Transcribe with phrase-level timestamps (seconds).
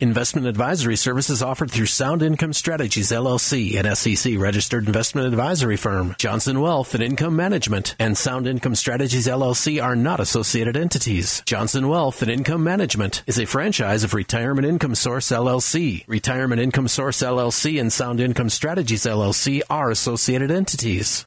[0.00, 6.14] Investment advisory services offered through Sound Income Strategies LLC, an SEC registered investment advisory firm.
[6.18, 11.42] Johnson Wealth and Income Management and Sound Income Strategies LLC are not associated entities.
[11.46, 16.04] Johnson Wealth and Income Management is a franchise of Retirement Income Source LLC.
[16.06, 21.26] Retirement Income Source LLC and Sound Income Strategies LLC are associated entities.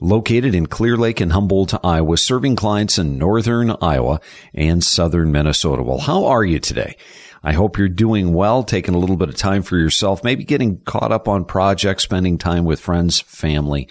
[0.00, 4.20] located in Clear Lake and Humboldt, Iowa, serving clients in northern Iowa
[4.52, 5.82] and southern Minnesota.
[5.82, 6.96] Well, how are you today?
[7.42, 10.80] I hope you're doing well, taking a little bit of time for yourself, maybe getting
[10.80, 13.88] caught up on projects, spending time with friends, family.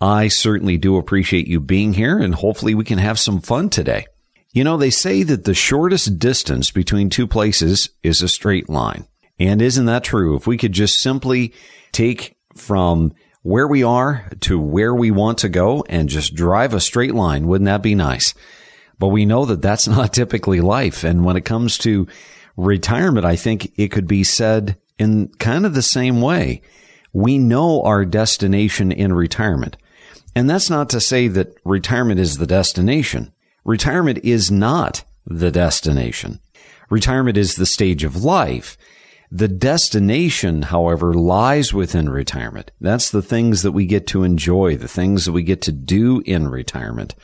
[0.00, 4.06] I certainly do appreciate you being here and hopefully we can have some fun today.
[4.52, 9.06] You know, they say that the shortest distance between two places is a straight line.
[9.38, 10.36] And isn't that true?
[10.36, 11.52] If we could just simply
[11.92, 13.12] take from
[13.44, 17.46] where we are to where we want to go and just drive a straight line.
[17.46, 18.34] Wouldn't that be nice?
[18.98, 21.04] But we know that that's not typically life.
[21.04, 22.08] And when it comes to
[22.56, 26.62] retirement, I think it could be said in kind of the same way.
[27.12, 29.76] We know our destination in retirement.
[30.34, 33.30] And that's not to say that retirement is the destination.
[33.64, 36.40] Retirement is not the destination.
[36.88, 38.78] Retirement is the stage of life.
[39.34, 42.70] The destination, however, lies within retirement.
[42.80, 46.22] That's the things that we get to enjoy, the things that we get to do
[46.24, 47.16] in retirement.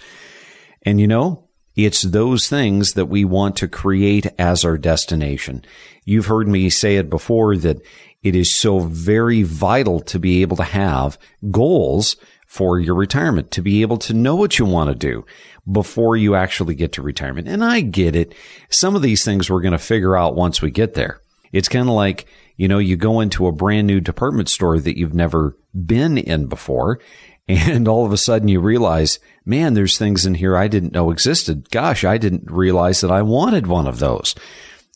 [0.82, 5.64] And you know, it's those things that we want to create as our destination.
[6.04, 7.80] You've heard me say it before that
[8.24, 11.16] it is so very vital to be able to have
[11.52, 12.16] goals
[12.48, 15.24] for your retirement, to be able to know what you want to do
[15.70, 17.46] before you actually get to retirement.
[17.46, 18.34] And I get it.
[18.68, 21.20] Some of these things we're going to figure out once we get there.
[21.52, 24.98] It's kind of like, you know, you go into a brand new department store that
[24.98, 27.00] you've never been in before.
[27.48, 31.10] And all of a sudden you realize, man, there's things in here I didn't know
[31.10, 31.68] existed.
[31.70, 34.36] Gosh, I didn't realize that I wanted one of those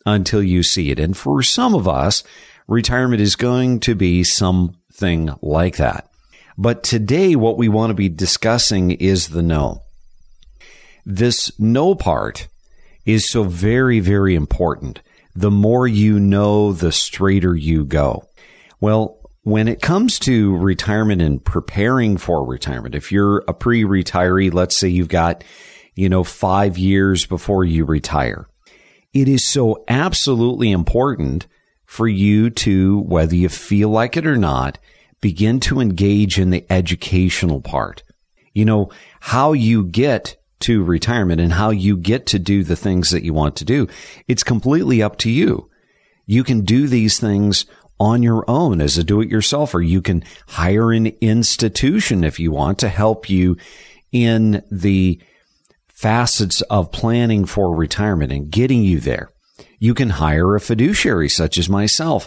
[0.07, 1.01] until you see it.
[1.01, 2.23] And for some of us,
[2.69, 6.09] retirement is going to be something like that.
[6.57, 9.83] But today, what we want to be discussing is the know.
[11.05, 12.47] This know part
[13.05, 15.01] is so very, very important
[15.35, 18.29] the more you know, the straighter you go.
[18.81, 24.79] Well, when it comes to retirement and preparing for retirement, if you're a pre-retiree, let's
[24.79, 25.45] say you've got,
[25.95, 28.47] you know, five years before you retire,
[29.13, 31.47] it is so absolutely important
[31.85, 34.79] for you to, whether you feel like it or not,
[35.21, 38.03] begin to engage in the educational part.
[38.53, 38.91] You know,
[39.21, 43.35] how you get to retirement and how you get to do the things that you
[43.35, 43.87] want to do.
[44.29, 45.71] It's completely up to you.
[46.27, 47.67] You can do these things
[48.01, 49.87] on your own as a do-it-yourselfer.
[49.87, 53.57] You can hire an institution if you want to help you
[54.11, 55.21] in the
[55.89, 59.31] facets of planning for retirement and getting you there.
[59.79, 62.27] You can hire a fiduciary such as myself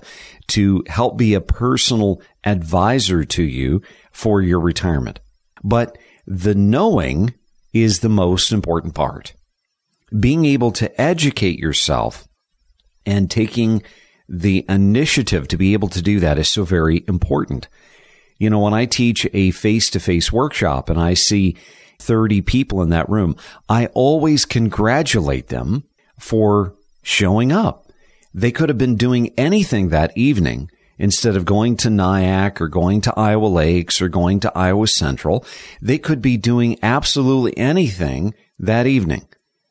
[0.50, 3.82] to help be a personal advisor to you
[4.12, 5.20] for your retirement.
[5.64, 7.34] But the knowing
[7.84, 9.34] is the most important part.
[10.18, 12.28] Being able to educate yourself
[13.06, 13.84] and taking
[14.30, 17.68] the initiative to be able to do that is so very important.
[18.38, 21.56] You know, when I teach a face to face workshop and I see
[22.00, 23.36] 30 people in that room,
[23.68, 25.86] I always congratulate them
[26.20, 27.92] for showing up.
[28.34, 33.02] They could have been doing anything that evening instead of going to NIACC or going
[33.02, 35.46] to Iowa Lakes or going to Iowa Central,
[35.82, 39.28] they could be doing absolutely anything that evening.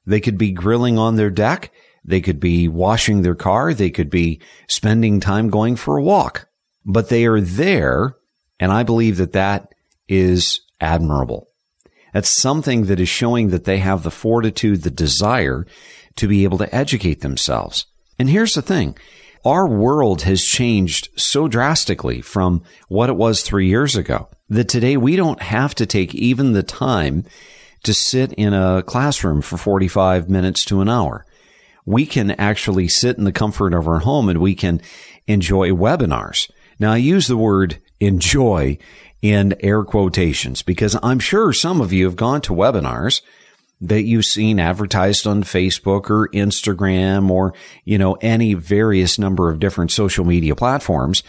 [0.07, 1.73] They could be grilling on their deck.
[2.05, 3.75] They could be washing their car.
[3.75, 6.49] They could be spending time going for a walk,
[6.85, 8.17] but they are there.
[8.61, 9.75] And I believe that that
[10.09, 11.49] is admirable.
[12.13, 15.67] That's something that is showing that they have the fortitude, the desire
[16.15, 17.87] to be able to educate themselves.
[18.19, 18.97] And here's the thing.
[19.47, 24.97] Our world has changed so drastically from what it was three years ago that today
[24.97, 27.25] we don't have to take even the time
[27.85, 31.25] to sit in a classroom for 45 minutes to an hour.
[31.85, 34.81] We can actually sit in the comfort of our home and we can
[35.29, 36.51] enjoy webinars.
[36.81, 38.79] Now I use the word enjoy
[39.23, 43.21] in air quotations because I'm sure some of you have gone to webinars
[43.81, 49.61] that you've seen advertised on Facebook or Instagram or, you know, any various number of
[49.61, 51.23] different social media platforms.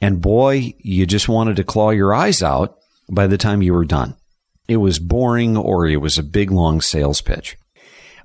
[0.00, 2.78] And boy, you just wanted to claw your eyes out
[3.10, 4.16] by the time you were done.
[4.66, 7.58] It was boring or it was a big long sales pitch.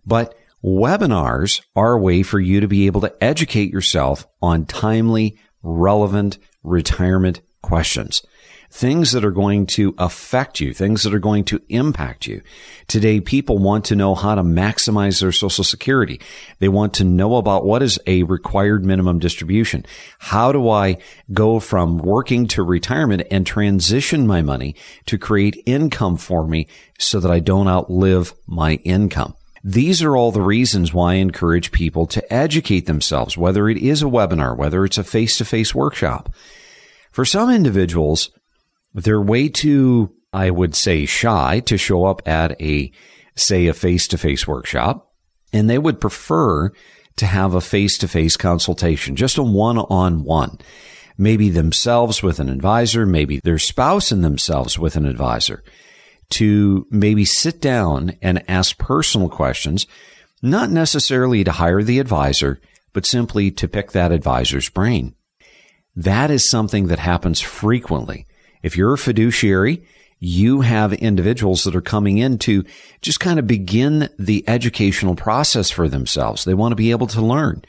[0.06, 5.38] But webinars are a way for you to be able to educate yourself on timely,
[5.62, 8.24] relevant retirement questions
[8.70, 12.42] things that are going to affect you, things that are going to impact you.
[12.88, 16.22] Today, people want to know how to maximize their social security.
[16.60, 19.86] They want to know about what is a required minimum distribution.
[20.20, 20.98] How do I
[21.34, 24.76] go from working to retirement and transition my money
[25.08, 26.68] to create income for me
[27.00, 29.36] so that I don't outlive my income?
[29.64, 34.02] These are all the reasons why I encourage people to educate themselves, whether it is
[34.02, 36.34] a webinar, whether it's a face to face workshop.
[37.12, 38.30] For some individuals,
[39.04, 42.92] they're way too, I would say, shy to show up at a,
[43.36, 45.12] say, a face to face workshop.
[45.52, 46.72] And they would prefer
[47.18, 50.60] to have a face to face consultation, just a one on one.
[51.18, 55.64] Maybe themselves with an advisor, maybe their spouse and themselves with an advisor
[56.30, 59.88] to maybe sit down and ask personal questions,
[60.42, 62.62] not necessarily to hire the advisor,
[62.94, 65.16] but simply to pick that advisor's brain.
[65.96, 68.28] That is something that happens frequently.
[68.62, 69.84] If you're a fiduciary,
[70.20, 72.66] you have individuals that are coming in to
[73.02, 76.44] just kind of begin the educational process for themselves.
[76.44, 77.64] They want to be able to learn.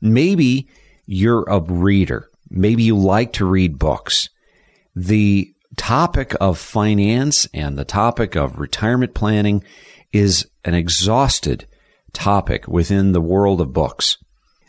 [0.00, 0.68] Maybe
[1.06, 2.28] you're a reader.
[2.50, 4.28] Maybe you like to read books.
[4.94, 9.64] The topic of finance and the topic of retirement planning
[10.12, 11.66] is an exhausted
[12.12, 14.18] topic within the world of books.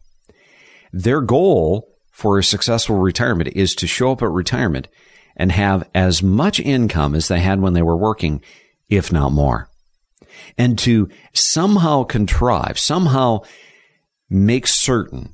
[0.92, 4.90] Their goal for a successful retirement is to show up at retirement
[5.38, 8.42] and have as much income as they had when they were working,
[8.90, 9.70] if not more
[10.58, 13.42] and to somehow contrive, somehow
[14.30, 15.34] make certain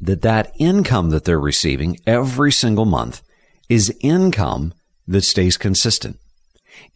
[0.00, 3.22] that that income that they're receiving every single month
[3.68, 4.74] is income
[5.06, 6.18] that stays consistent,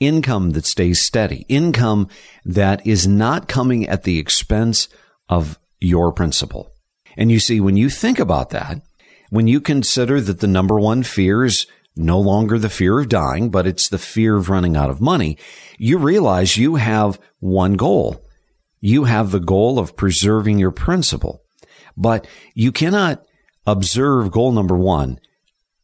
[0.00, 2.09] income that stays steady, income
[2.45, 4.88] that is not coming at the expense
[5.28, 6.71] of your principal.
[7.17, 8.81] And you see, when you think about that,
[9.31, 11.67] when you consider that the number one fear is
[11.99, 15.37] no longer the fear of dying, but it's the fear of running out of money,
[15.78, 18.25] you realize you have one goal.
[18.81, 21.43] You have the goal of preserving your principal,
[21.97, 23.25] but you cannot
[23.67, 25.19] observe goal number one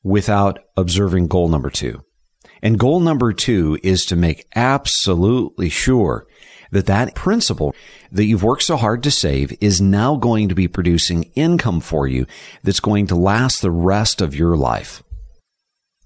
[0.02, 2.02] without observing goal number two.
[2.62, 6.26] And goal number two is to make absolutely sure
[6.70, 7.74] that that principal
[8.10, 12.06] that you've worked so hard to save is now going to be producing income for
[12.06, 12.26] you
[12.62, 15.02] that's going to last the rest of your life.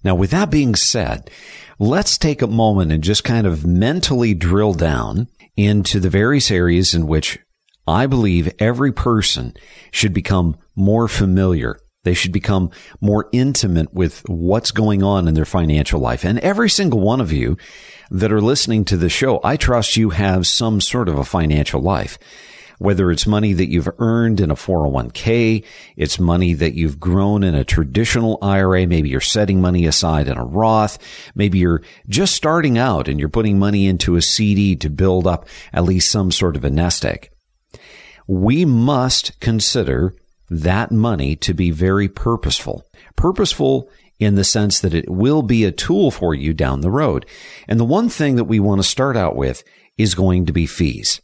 [0.09, 1.31] Now, with that being said,
[1.79, 6.95] let's take a moment and just kind of mentally drill down into the various areas
[6.95, 7.39] in which
[7.87, 9.53] I believe every person
[9.91, 11.79] should become more familiar.
[12.05, 12.71] They should become
[13.03, 16.25] more intimate with what's going on in their financial life.
[16.25, 17.59] And every single one of you
[18.11, 21.83] that are listening to the show, I trust you have some sort of a financial
[21.83, 22.19] life.
[22.79, 25.65] Whether it's money that you've earned in a 401k,
[25.97, 28.87] it's money that you've grown in a traditional IRA.
[28.87, 30.99] Maybe you're setting money aside in a Roth.
[31.35, 35.47] Maybe you're just starting out and you're putting money into a CD to build up
[35.73, 37.31] at least some sort of a nest egg.
[38.27, 40.15] We must consider
[40.51, 42.85] that money to be very purposeful.
[43.17, 47.25] Purposeful in the sense that it will be a tool for you down the road.
[47.69, 49.63] And the one thing that we want to start out with
[49.97, 51.21] is going to be fees.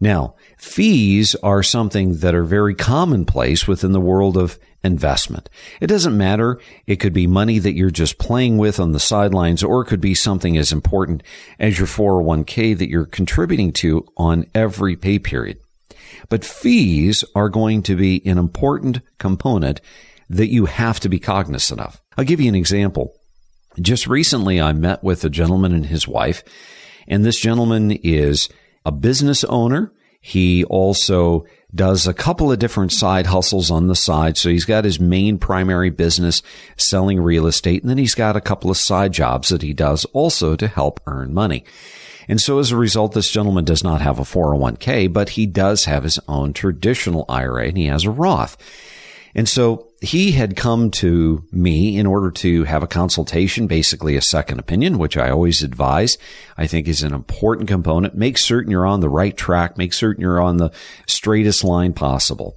[0.00, 5.48] Now, fees are something that are very commonplace within the world of investment.
[5.80, 6.60] It doesn't matter.
[6.86, 10.00] It could be money that you're just playing with on the sidelines, or it could
[10.00, 11.22] be something as important
[11.58, 15.58] as your 401k that you're contributing to on every pay period.
[16.28, 19.80] But fees are going to be an important component
[20.30, 22.00] that you have to be cognizant of.
[22.16, 23.14] I'll give you an example.
[23.80, 26.42] Just recently, I met with a gentleman and his wife,
[27.06, 28.48] and this gentleman is
[28.88, 29.92] a business owner.
[30.20, 34.38] He also does a couple of different side hustles on the side.
[34.38, 36.42] So he's got his main primary business
[36.78, 40.06] selling real estate, and then he's got a couple of side jobs that he does
[40.06, 41.64] also to help earn money.
[42.28, 45.84] And so as a result, this gentleman does not have a 401k, but he does
[45.84, 48.56] have his own traditional IRA and he has a Roth.
[49.34, 54.22] And so he had come to me in order to have a consultation, basically a
[54.22, 56.18] second opinion, which I always advise.
[56.56, 58.14] I think is an important component.
[58.14, 59.76] Make certain you're on the right track.
[59.76, 60.70] Make certain you're on the
[61.06, 62.56] straightest line possible.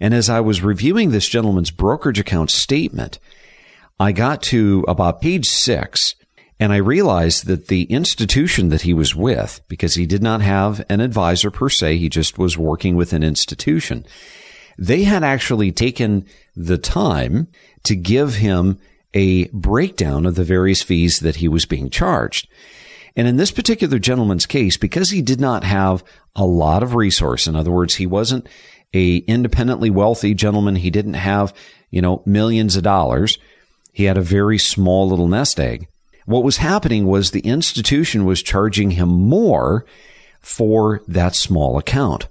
[0.00, 3.18] And as I was reviewing this gentleman's brokerage account statement,
[4.00, 6.16] I got to about page six
[6.62, 10.84] and I realized that the institution that he was with, because he did not have
[10.88, 14.06] an advisor per se, he just was working with an institution.
[14.78, 16.26] They had actually taken
[16.56, 17.48] the time
[17.84, 18.78] to give him
[19.14, 22.48] a breakdown of the various fees that he was being charged.
[23.14, 26.02] And in this particular gentleman's case, because he did not have
[26.34, 28.48] a lot of resource, in other words, he wasn't
[28.94, 30.76] a independently wealthy gentleman.
[30.76, 31.54] He didn't have,
[31.90, 33.38] you know, millions of dollars.
[33.92, 35.88] He had a very small little nest egg.
[36.24, 39.84] What was happening was the institution was charging him more
[40.40, 42.28] for that small account.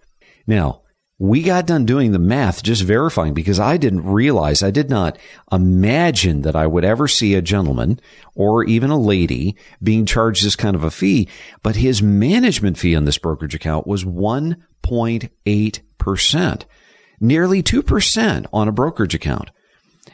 [0.47, 0.80] Now,
[1.21, 5.19] we got done doing the math, just verifying because I didn't realize, I did not
[5.51, 7.99] imagine that I would ever see a gentleman
[8.33, 11.29] or even a lady being charged this kind of a fee.
[11.61, 16.63] But his management fee on this brokerage account was 1.8%,
[17.19, 19.51] nearly 2% on a brokerage account.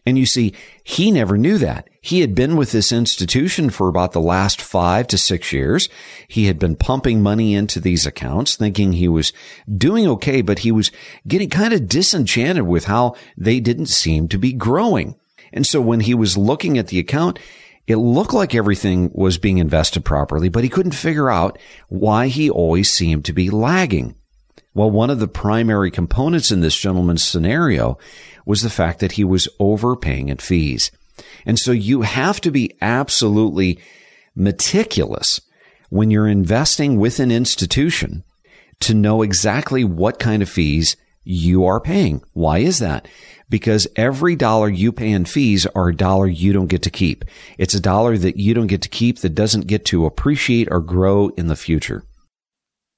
[0.05, 0.53] And you see,
[0.83, 1.89] he never knew that.
[2.01, 5.89] He had been with this institution for about the last five to six years.
[6.27, 9.33] He had been pumping money into these accounts, thinking he was
[9.69, 10.91] doing okay, but he was
[11.27, 15.15] getting kind of disenchanted with how they didn't seem to be growing.
[15.51, 17.39] And so when he was looking at the account,
[17.87, 22.49] it looked like everything was being invested properly, but he couldn't figure out why he
[22.49, 24.15] always seemed to be lagging.
[24.73, 27.97] Well, one of the primary components in this gentleman's scenario
[28.47, 30.89] was the fact that he was overpaying in fees.
[31.45, 33.79] And so you have to be absolutely
[34.35, 35.41] meticulous
[35.89, 38.23] when you're investing with an institution
[38.79, 42.23] to know exactly what kind of fees you are paying.
[42.33, 43.07] Why is that?
[43.49, 47.25] Because every dollar you pay in fees are a dollar you don't get to keep.
[47.57, 50.79] It's a dollar that you don't get to keep that doesn't get to appreciate or
[50.79, 52.03] grow in the future.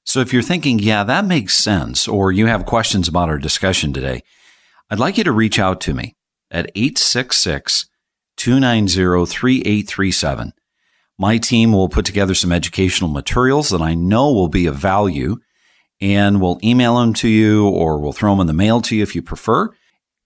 [0.06, 3.94] So if you're thinking, yeah, that makes sense, or you have questions about our discussion
[3.94, 4.24] today,
[4.90, 6.16] I'd like you to reach out to me
[6.50, 7.86] at 866
[8.38, 10.54] 290 3837.
[11.18, 15.38] My team will put together some educational materials that I know will be of value
[16.02, 19.04] and we'll email them to you or we'll throw them in the mail to you
[19.04, 19.70] if you prefer.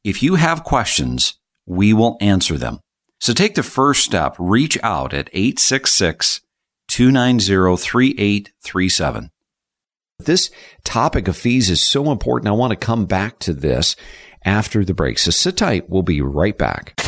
[0.03, 1.33] If you have questions,
[1.65, 2.79] we will answer them.
[3.19, 4.35] So take the first step.
[4.37, 6.41] Reach out at 866
[6.87, 9.29] 290 3837.
[10.19, 10.51] This
[10.83, 12.49] topic of fees is so important.
[12.49, 13.95] I want to come back to this
[14.45, 15.19] after the break.
[15.19, 15.89] So sit tight.
[15.89, 16.99] We'll be right back.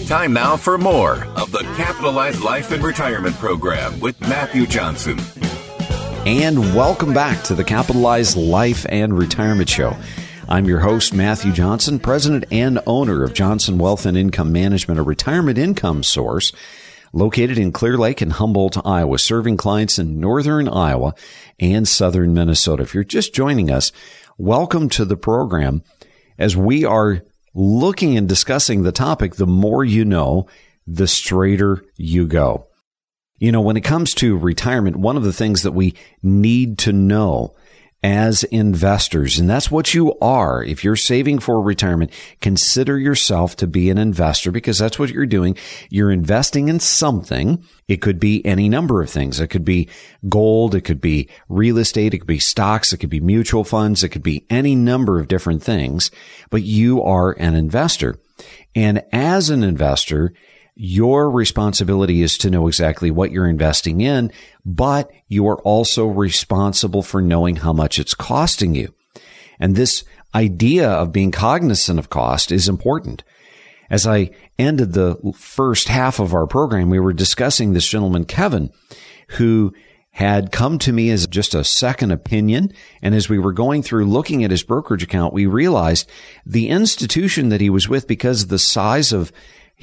[0.08, 5.20] Time now for more of the Capitalized Life and Retirement Program with Matthew Johnson.
[6.26, 9.94] And welcome back to the Capitalized Life and Retirement Show.
[10.48, 15.04] I'm your host, Matthew Johnson, president and owner of Johnson Wealth and Income Management, a
[15.04, 16.54] retirement income source
[17.12, 21.14] located in Clear Lake and Humboldt, Iowa, serving clients in northern Iowa
[21.60, 22.84] and southern Minnesota.
[22.84, 23.92] If you're just joining us,
[24.38, 25.84] welcome to the program
[26.40, 27.22] as we are
[27.54, 30.48] looking and discussing the topic, the more you know,
[30.88, 32.66] the straighter you go.
[33.38, 36.94] You know, when it comes to retirement, one of the things that we need to
[36.94, 37.56] know
[38.04, 40.62] as investors, and that's what you are.
[40.62, 42.12] If you're saving for retirement,
[42.42, 45.58] consider yourself to be an investor because that's what you're doing.
[45.90, 47.64] You're investing in something.
[47.88, 49.40] It could be any number of things.
[49.40, 49.88] It could be
[50.28, 50.76] gold.
[50.76, 52.14] It could be real estate.
[52.14, 52.92] It could be stocks.
[52.92, 54.04] It could be mutual funds.
[54.04, 56.12] It could be any number of different things,
[56.50, 58.20] but you are an investor.
[58.76, 60.34] And as an investor,
[60.76, 64.32] your responsibility is to know exactly what you're investing in,
[64.66, 68.94] but you are also responsible for knowing how much it's costing you.
[69.60, 73.24] And this idea of being cognizant of cost is important.
[73.90, 78.72] As I ended the first half of our program, we were discussing this gentleman, Kevin,
[79.30, 79.74] who
[80.12, 82.72] had come to me as just a second opinion.
[83.02, 86.10] And as we were going through looking at his brokerage account, we realized
[86.46, 89.32] the institution that he was with, because of the size of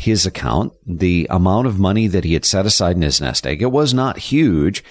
[0.01, 3.61] his account, the amount of money that he had set aside in his nest egg,
[3.61, 4.83] it was not huge.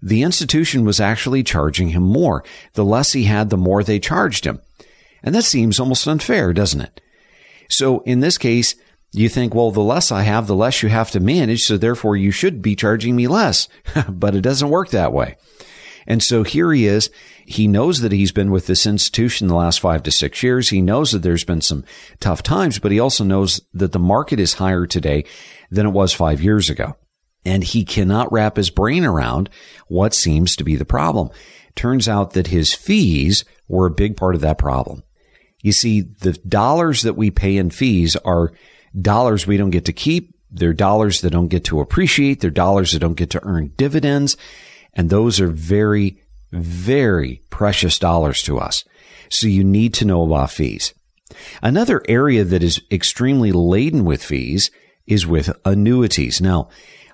[0.00, 2.44] The institution was actually charging him more.
[2.74, 4.60] The less he had, the more they charged him.
[5.24, 7.00] And that seems almost unfair, doesn't it?
[7.70, 8.76] So in this case,
[9.10, 11.62] you think, well, the less I have, the less you have to manage.
[11.62, 13.68] So therefore you should be charging me less,
[14.08, 15.36] but it doesn't work that way.
[16.06, 17.10] And so here he is.
[17.46, 20.70] He knows that he's been with this institution the last five to six years.
[20.70, 21.84] He knows that there's been some
[22.20, 25.24] tough times, but he also knows that the market is higher today
[25.70, 26.96] than it was five years ago.
[27.44, 29.50] And he cannot wrap his brain around
[29.88, 31.30] what seems to be the problem.
[31.74, 35.02] Turns out that his fees were a big part of that problem.
[35.62, 38.52] You see, the dollars that we pay in fees are
[39.00, 40.34] dollars we don't get to keep.
[40.50, 42.40] They're dollars that don't get to appreciate.
[42.40, 44.36] They're dollars that don't get to earn dividends.
[44.94, 48.84] And those are very, very precious dollars to us.
[49.30, 50.92] So you need to know about fees.
[51.62, 54.70] Another area that is extremely laden with fees
[55.06, 56.40] is with annuities.
[56.40, 56.68] Now,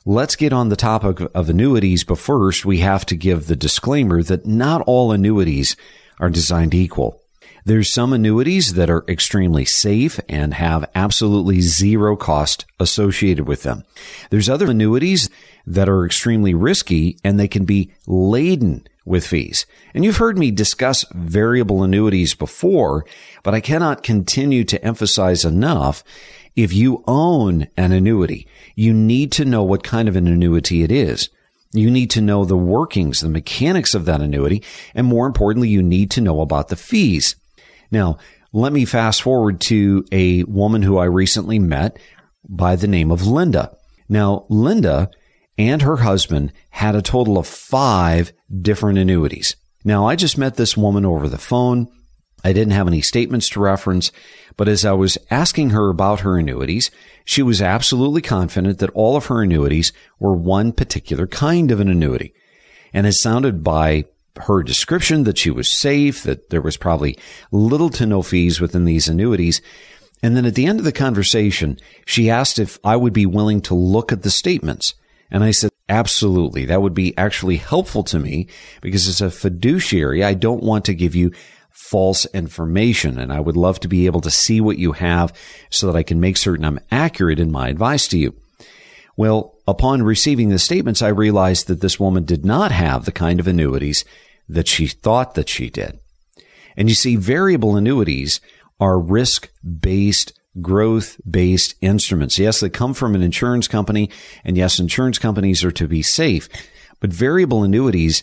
[0.04, 4.22] let's get on the topic of annuities, but first we have to give the disclaimer
[4.24, 5.76] that not all annuities
[6.18, 7.22] are designed equal.
[7.68, 13.84] There's some annuities that are extremely safe and have absolutely zero cost associated with them.
[14.30, 15.28] There's other annuities
[15.66, 19.66] that are extremely risky and they can be laden with fees.
[19.92, 23.04] And you've heard me discuss variable annuities before,
[23.42, 26.02] but I cannot continue to emphasize enough.
[26.56, 30.90] If you own an annuity, you need to know what kind of an annuity it
[30.90, 31.28] is.
[31.74, 34.62] You need to know the workings, the mechanics of that annuity,
[34.94, 37.36] and more importantly, you need to know about the fees.
[37.90, 38.18] Now,
[38.52, 41.98] let me fast forward to a woman who I recently met
[42.48, 43.76] by the name of Linda.
[44.08, 45.10] Now, Linda
[45.58, 49.56] and her husband had a total of five different annuities.
[49.84, 51.88] Now, I just met this woman over the phone.
[52.44, 54.12] I didn't have any statements to reference,
[54.56, 56.90] but as I was asking her about her annuities,
[57.24, 61.88] she was absolutely confident that all of her annuities were one particular kind of an
[61.88, 62.32] annuity.
[62.92, 64.04] And it sounded by
[64.42, 67.18] her description that she was safe, that there was probably
[67.50, 69.60] little to no fees within these annuities.
[70.22, 73.60] And then at the end of the conversation, she asked if I would be willing
[73.62, 74.94] to look at the statements.
[75.30, 76.64] And I said, absolutely.
[76.64, 78.48] That would be actually helpful to me
[78.80, 81.32] because as a fiduciary, I don't want to give you
[81.70, 83.18] false information.
[83.18, 85.32] And I would love to be able to see what you have
[85.70, 88.34] so that I can make certain I'm accurate in my advice to you.
[89.16, 93.40] Well, upon receiving the statements, I realized that this woman did not have the kind
[93.40, 94.04] of annuities
[94.48, 95.98] that she thought that she did.
[96.76, 98.40] And you see, variable annuities
[98.80, 102.38] are risk based, growth based instruments.
[102.38, 104.10] Yes, they come from an insurance company.
[104.44, 106.48] And yes, insurance companies are to be safe,
[107.00, 108.22] but variable annuities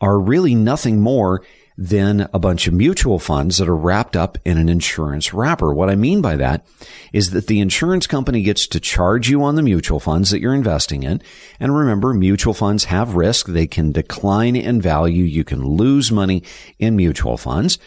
[0.00, 1.42] are really nothing more
[1.76, 5.72] than a bunch of mutual funds that are wrapped up in an insurance wrapper.
[5.72, 6.66] What I mean by that
[7.12, 10.54] is that the insurance company gets to charge you on the mutual funds that you're
[10.54, 11.22] investing in.
[11.58, 13.46] And remember, mutual funds have risk.
[13.46, 15.24] They can decline in value.
[15.24, 16.42] You can lose money
[16.78, 17.78] in mutual funds.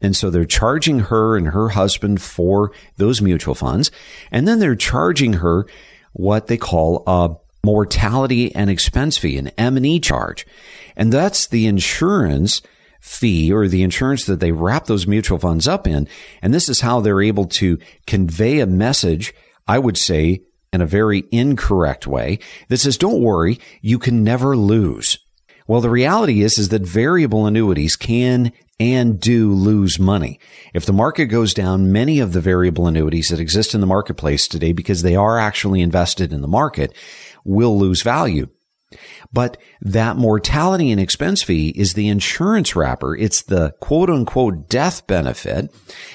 [0.00, 3.90] And so they're charging her and her husband for those mutual funds.
[4.30, 5.66] And then they're charging her
[6.12, 10.46] what they call a mortality and expense fee, an M&E charge.
[10.96, 12.62] And that's the insurance
[13.00, 16.06] fee or the insurance that they wrap those mutual funds up in.
[16.42, 19.34] And this is how they're able to convey a message,
[19.66, 24.56] I would say, in a very incorrect way that says, don't worry, you can never
[24.56, 25.18] lose.
[25.66, 30.40] Well, the reality is, is that variable annuities can and do lose money.
[30.72, 34.48] If the market goes down, many of the variable annuities that exist in the marketplace
[34.48, 36.94] today, because they are actually invested in the market,
[37.44, 38.48] will lose value.
[39.32, 43.16] But that mortality and expense fee is the insurance wrapper.
[43.16, 45.72] It's the quote unquote death benefit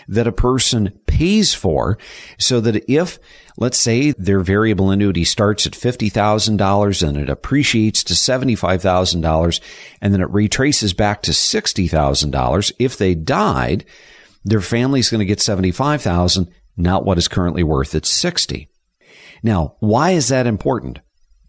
[0.08, 1.98] that a person pays for
[2.38, 3.18] so that if,
[3.58, 9.60] let's say their variable annuity starts at $50,000 and it appreciates to $75,000
[10.02, 12.72] and then it retraces back to $60,000.
[12.78, 13.86] If they died,
[14.44, 18.70] their family's going to get 75,000, not what is currently worth at 60.
[19.42, 21.00] Now, why is that important?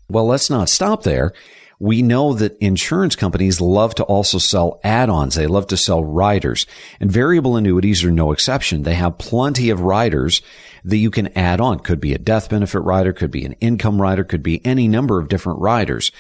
[0.09, 1.33] Well, let's not stop there.
[1.79, 5.35] We know that insurance companies love to also sell add-ons.
[5.35, 6.67] They love to sell riders
[7.01, 8.83] and variable annuities are no exception.
[8.83, 10.41] They have plenty of riders
[10.85, 11.81] that you can add on.
[11.81, 15.21] Could be a death benefit rider, could be an income rider, could be any number
[15.21, 16.11] of different riders.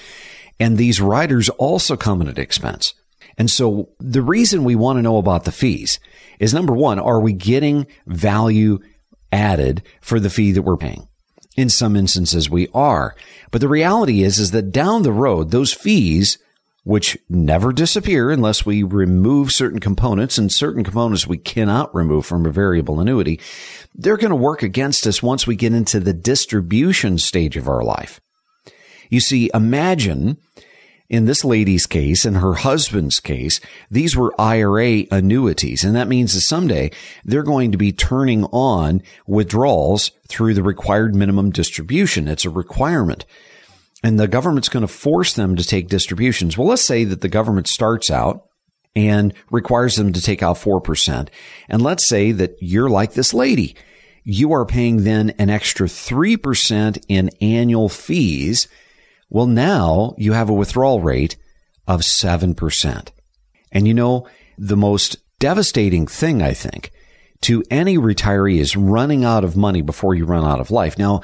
[0.60, 2.92] And these riders also come at an expense.
[3.38, 6.00] And so the reason we want to know about the fees
[6.38, 8.78] is number one, are we getting value
[9.32, 11.08] added for the fee that we're paying?
[11.56, 13.14] In some instances, we are.
[13.50, 16.38] But the reality is, is that down the road, those fees,
[16.84, 22.46] which never disappear unless we remove certain components and certain components we cannot remove from
[22.46, 23.40] a variable annuity,
[23.94, 27.82] they're going to work against us once we get into the distribution stage of our
[27.82, 28.20] life.
[29.10, 30.36] You see, imagine
[31.08, 35.84] in this lady's case and her husband's case, these were IRA annuities.
[35.84, 36.90] And that means that someday
[37.24, 42.28] they're going to be turning on withdrawals through the required minimum distribution.
[42.28, 43.24] It's a requirement.
[44.02, 46.58] And the government's going to force them to take distributions.
[46.58, 48.46] Well, let's say that the government starts out
[48.94, 51.28] and requires them to take out 4%.
[51.68, 53.76] And let's say that you're like this lady.
[54.24, 58.66] You are paying then an extra 3% in annual fees
[59.28, 61.36] well, now you have a withdrawal rate
[61.86, 63.08] of 7%.
[63.72, 66.92] And you know, the most devastating thing, I think,
[67.42, 70.98] to any retiree is running out of money before you run out of life.
[70.98, 71.22] Now,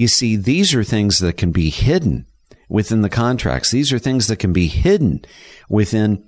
[0.00, 2.24] You see, these are things that can be hidden
[2.70, 3.70] within the contracts.
[3.70, 5.22] These are things that can be hidden
[5.68, 6.24] within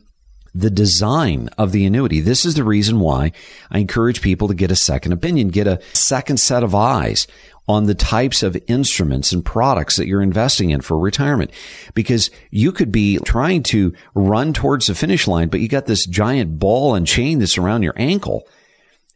[0.55, 2.21] the design of the annuity.
[2.21, 3.33] This is the reason why
[3.71, 7.27] I encourage people to get a second opinion, get a second set of eyes
[7.67, 11.51] on the types of instruments and products that you're investing in for retirement.
[11.95, 16.05] Because you could be trying to run towards the finish line, but you got this
[16.05, 18.47] giant ball and chain that's around your ankle,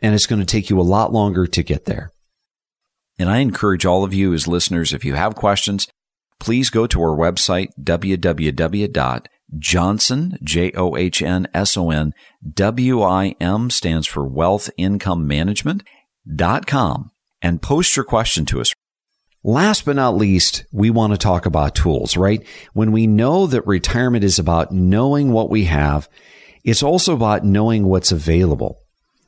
[0.01, 2.11] and it's going to take you a lot longer to get there.
[3.19, 5.89] And I encourage all of you as listeners, if you have questions,
[6.39, 9.29] please go to our website, www.johnson,
[10.43, 12.13] J-O-H-N-S-O-N,
[12.53, 15.83] W-I-M stands for wealth income management
[16.35, 18.73] dot com and post your question to us.
[19.45, 22.45] Last but not least, we want to talk about tools, right?
[22.73, 26.09] When we know that retirement is about knowing what we have,
[26.65, 28.81] it's also about knowing what's available.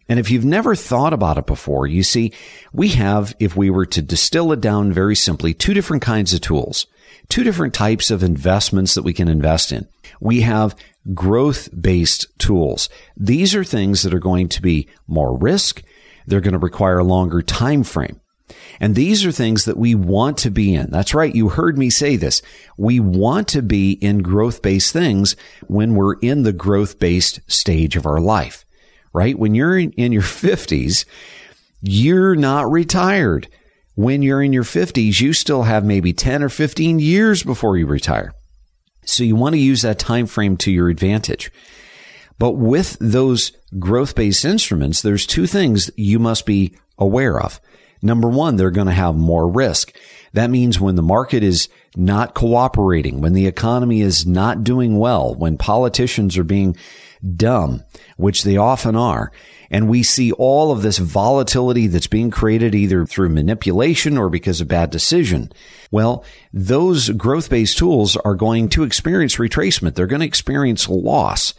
[0.08, 2.32] And if you've never thought about it before, you see,
[2.72, 6.40] we have, if we were to distill it down very simply, two different kinds of
[6.40, 6.86] tools,
[7.28, 9.86] two different types of investments that we can invest in.
[10.20, 10.74] We have
[11.12, 12.88] growth based tools.
[13.16, 15.82] These are things that are going to be more risk.
[16.26, 18.20] They're going to require a longer time frame.
[18.80, 20.90] And these are things that we want to be in.
[20.90, 21.34] That's right.
[21.34, 22.40] You heard me say this.
[22.78, 27.94] We want to be in growth based things when we're in the growth based stage
[27.94, 28.64] of our life
[29.12, 29.38] right?
[29.38, 31.04] When you're in your 50s,
[31.80, 33.48] you're not retired.
[33.94, 37.86] When you're in your 50s, you still have maybe 10 or 15 years before you
[37.86, 38.32] retire.
[39.04, 41.50] So you want to use that time frame to your advantage.
[42.38, 47.60] But with those growth-based instruments, there's two things you must be aware of.
[48.00, 49.96] Number one, they're going to have more risk.
[50.32, 55.34] That means when the market is not cooperating, when the economy is not doing well,
[55.34, 56.76] when politicians are being
[57.36, 57.82] dumb,
[58.16, 59.32] which they often are.
[59.70, 64.60] And we see all of this volatility that's being created either through manipulation or because
[64.60, 65.52] of bad decision.
[65.90, 69.94] Well, those growth based tools are going to experience retracement.
[69.94, 71.54] They're going to experience loss.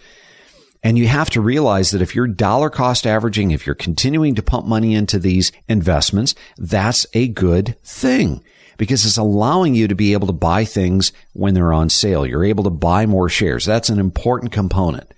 [0.81, 4.43] And you have to realize that if you're dollar cost averaging, if you're continuing to
[4.43, 8.41] pump money into these investments, that's a good thing
[8.79, 12.25] because it's allowing you to be able to buy things when they're on sale.
[12.25, 13.65] You're able to buy more shares.
[13.65, 15.13] That's an important component.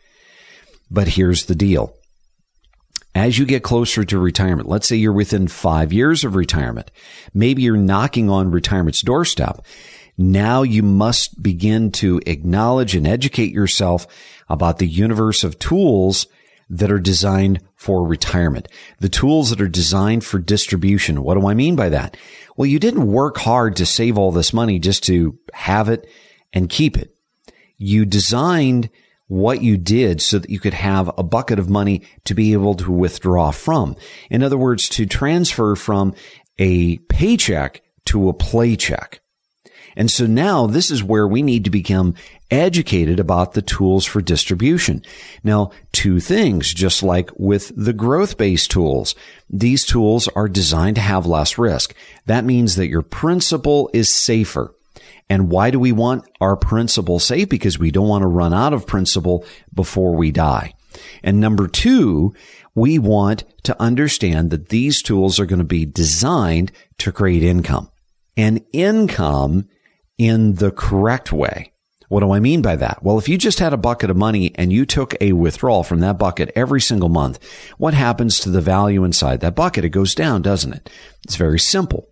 [0.90, 1.96] But here's the deal.
[3.14, 6.90] As you get closer to retirement, let's say you're within five years of retirement,
[7.36, 9.64] maybe you're knocking on retirement's doorstep.
[10.18, 14.08] Now you must begin to acknowledge and educate yourself
[14.50, 16.26] about the universe of tools
[16.68, 18.68] that are designed for retirement.
[19.00, 21.24] The tools that are designed for distribution.
[21.24, 22.16] What do I mean by that?
[22.56, 26.08] Well, you didn't work hard to save all this money just to have it
[26.54, 27.16] and keep it.
[27.78, 28.92] You designed
[29.26, 32.76] what you did so that you could have a bucket of money to be able
[32.76, 33.96] to withdraw from.
[34.30, 36.14] In other words, to transfer from
[36.60, 39.22] a paycheck to a playcheck.
[39.96, 42.16] And so now this is where we need to become
[42.50, 45.04] educated about the tools for distribution.
[45.44, 49.16] Now, two things, just like with the growth based tools.
[49.50, 51.96] These tools are designed to have less risk.
[52.26, 54.76] That means that your principal is safer.
[55.30, 57.48] And why do we want our principal safe?
[57.48, 60.74] Because we don't want to run out of principal before we die.
[61.24, 62.34] And number two,
[62.76, 67.90] we want to understand that these tools are going to be designed to create income
[68.36, 69.68] and income
[70.22, 71.72] in the correct way.
[72.08, 73.02] What do I mean by that?
[73.02, 76.02] Well, if you just had a bucket of money and you took a withdrawal from
[76.02, 77.40] that bucket every single month,
[77.80, 79.84] what happens to the value inside that bucket?
[79.84, 80.92] It goes down, doesn't it?
[81.24, 82.08] It's very simple.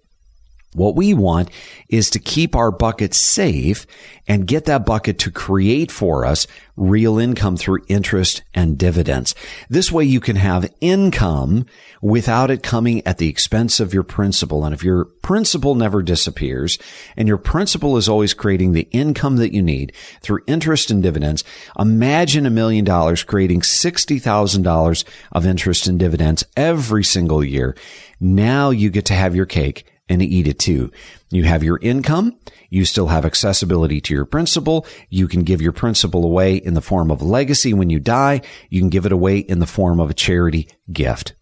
[0.74, 1.50] What we want
[1.88, 3.88] is to keep our bucket safe
[4.28, 6.46] and get that bucket to create for us
[6.78, 9.34] real income through interest and dividends.
[9.68, 11.66] This way you can have income
[12.04, 14.64] without it coming at the expense of your principal.
[14.64, 16.78] And if your principal never disappears
[17.18, 21.44] and your principal is always creating the income that you need through interest and dividends,
[21.80, 27.76] imagine a million dollars creating $60,000 of interest and dividends every single year.
[28.20, 30.92] Now you get to have your cake and eat it too.
[31.30, 32.38] You have your income.
[32.70, 34.86] You still have accessibility to your principal.
[35.10, 38.42] You can give your principal away in the form of a legacy when you die.
[38.70, 41.36] You can give it away in the form of a charity gift.